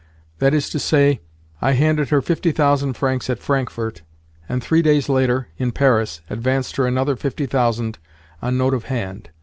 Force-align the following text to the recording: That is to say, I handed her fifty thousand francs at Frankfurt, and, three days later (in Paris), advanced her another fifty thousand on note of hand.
That 0.39 0.55
is 0.55 0.67
to 0.71 0.79
say, 0.79 1.21
I 1.61 1.73
handed 1.73 2.09
her 2.09 2.23
fifty 2.23 2.51
thousand 2.51 2.93
francs 2.93 3.29
at 3.29 3.37
Frankfurt, 3.37 4.01
and, 4.49 4.63
three 4.63 4.81
days 4.81 5.09
later 5.09 5.49
(in 5.59 5.71
Paris), 5.71 6.21
advanced 6.27 6.77
her 6.77 6.87
another 6.87 7.15
fifty 7.15 7.45
thousand 7.45 7.99
on 8.41 8.57
note 8.57 8.73
of 8.73 8.85
hand. 8.85 9.29